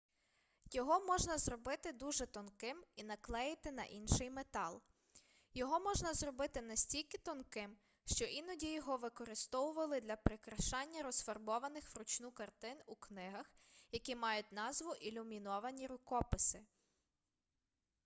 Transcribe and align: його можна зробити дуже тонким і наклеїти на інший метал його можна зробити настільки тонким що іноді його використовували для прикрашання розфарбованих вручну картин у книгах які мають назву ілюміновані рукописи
його 0.71 0.99
можна 1.05 1.37
зробити 1.37 1.91
дуже 1.91 2.25
тонким 2.25 2.83
і 2.95 3.03
наклеїти 3.03 3.71
на 3.71 3.83
інший 3.83 4.29
метал 4.29 4.81
його 5.53 5.79
можна 5.79 6.13
зробити 6.13 6.61
настільки 6.61 7.17
тонким 7.17 7.77
що 8.05 8.25
іноді 8.25 8.71
його 8.73 8.97
використовували 8.97 10.01
для 10.01 10.15
прикрашання 10.15 11.03
розфарбованих 11.03 11.95
вручну 11.95 12.31
картин 12.31 12.75
у 12.85 12.95
книгах 12.95 13.51
які 13.91 14.15
мають 14.15 14.51
назву 14.51 14.95
ілюміновані 14.95 15.87
рукописи 15.87 16.63